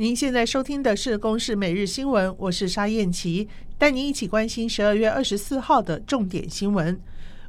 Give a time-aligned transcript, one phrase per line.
[0.00, 6.98] 您现在收听的是《公视每日新闻》，我是沙燕琪，带您一起关心十二月二十四号的重点新闻。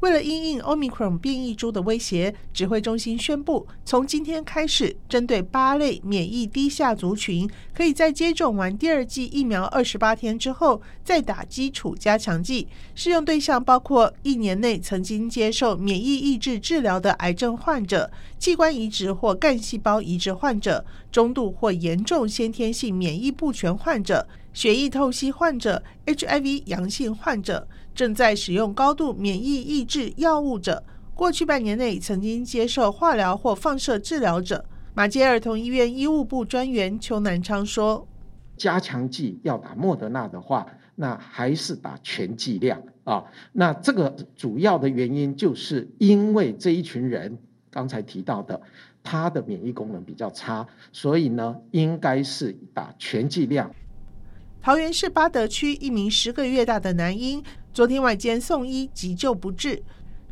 [0.00, 12.68] 为了因应 Omicron 变异株的威胁，指挥中心宣布，从今天开始，针对八类免疫低下族群，可以在接种完第二剂疫苗二十八天之后，再打基础加强剂。
[12.94, 18.08] 适用对象包括一年内曾经接受免疫抑制治疗的癌症患者、
[18.38, 20.84] 器官移植或干细胞移植患者、
[21.16, 27.66] 中度或严重先天性免疫不全患者、血液透析患者、HIV 阳性患者。
[27.94, 30.84] 正在使用高度免疫抑制药物者，
[31.14, 34.66] 过去半年内曾经接受化疗或放射治疗者。
[34.92, 38.06] 马偕儿童医院医务部专员邱南昌说
[38.58, 43.24] ：“加强剂要打莫德纳的话，那还是打全剂量啊。
[43.52, 47.38] 那这个主要的原因就是因为这一群人
[47.70, 48.60] 刚才提到的，
[49.06, 53.70] 他的免疫功能比较差，所以呢，应该是打全剂量。”
[54.60, 57.40] 桃园市八德区一名十个月大的男婴。
[57.72, 59.82] 昨天晚间送医急救不治，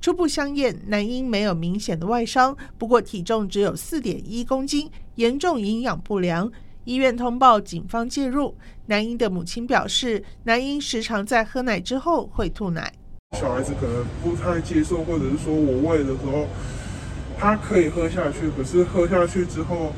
[0.00, 6.50] 初步相验，男婴没有明显的外伤，不过体重只有四点一公斤，严重营养不良。
[6.84, 8.56] 医院通报警方介入。
[8.86, 12.92] 男婴的母亲表示，男婴时常在喝奶之后会吐奶。
[13.38, 16.46] 小孩子可能不太接受，或者是说我喂的时候，
[17.38, 19.92] 它可以喝下去，可是喝下去之后，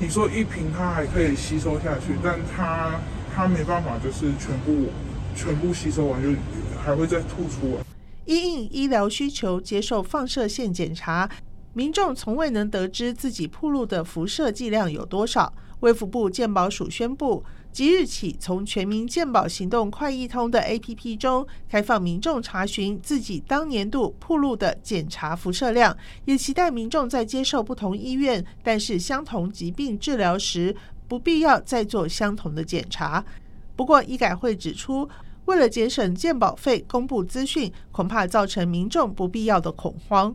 [0.00, 3.00] 你说一瓶它还可以吸收下去，但它
[3.34, 4.88] 它没办法，就是全部。
[5.38, 6.30] 全部吸收完就
[6.82, 7.82] 还会再吐出来。
[8.24, 11.28] 因应医疗需求接受放射线检查，
[11.76, 15.52] 民众从未能得知自己暴露的辐射剂量有多少。
[15.80, 30.74] 卫福部健保署宣布，即日起从全民健保行动快易通的 APP 中开放民众查询自己当年度暴露的检查辐射量，也期待民众在接受不同医院但是相同疾病治疗时，
[31.06, 33.22] 不必要再做相同的检查。
[33.76, 35.06] 不过，医改会指出，
[35.44, 40.34] 为了节省健保费，公布资讯恐怕造成民众不必要的恐慌。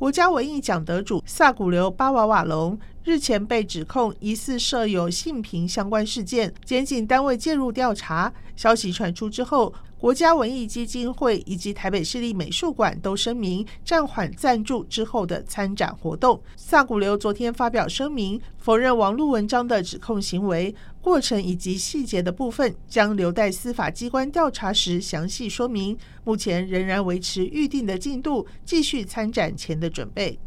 [0.00, 2.78] 国家文艺奖得主萨古留巴瓦瓦隆
[3.10, 8.32] 日前被指控疑似涉有性平相关事件，检警单位介入调查。
[8.54, 16.40] 消息传出之后，国家文艺基金会以及台北市立美术馆都声明暂缓赞助之后的参展活动。
[16.54, 20.72] 萨古流昨天发表声明，否认网络文章的指控行为，
[21.02, 25.98] 过程以及细节的部分将留待司法机关调查时详细说明。
[26.22, 30.38] 目前仍然维持预定的进度，继续参展前的准备。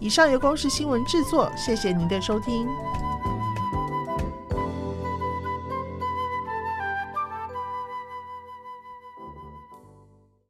[0.00, 2.66] 以上由公视新闻制作，谢谢您的收听。